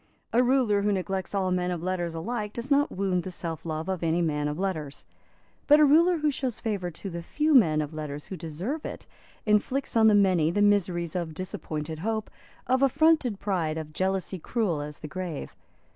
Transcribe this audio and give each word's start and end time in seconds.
A 0.33 0.41
ruler 0.41 0.81
who 0.81 0.91
neglects 0.91 1.35
all 1.35 1.51
men 1.51 1.69
of 1.69 1.83
letters 1.83 2.15
alike 2.15 2.53
does 2.53 2.71
not 2.71 2.91
wound 2.91 3.21
the 3.21 3.29
self 3.29 3.63
love 3.67 3.87
of 3.87 4.01
any 4.01 4.19
man 4.19 4.47
of 4.47 4.57
letters. 4.57 5.05
But 5.67 5.79
a 5.79 5.85
ruler 5.85 6.17
who 6.17 6.31
shows 6.31 6.59
favour 6.59 6.89
to 6.89 7.09
the 7.11 7.21
few 7.21 7.53
men 7.53 7.81
of 7.83 7.93
letters 7.93 8.25
who 8.25 8.35
deserve 8.35 8.83
it 8.83 9.05
inflicts 9.45 9.95
on 9.95 10.07
the 10.07 10.15
many 10.15 10.49
the 10.49 10.63
miseries 10.63 11.15
of 11.15 11.35
disappointed 11.35 11.99
hope, 11.99 12.31
of 12.65 12.81
affronted 12.81 13.39
pride, 13.39 13.77
of 13.77 13.93
jealousy 13.93 14.39
cruel 14.39 14.81
as 14.81 15.01
the 15.01 15.07
grave. 15.07 15.55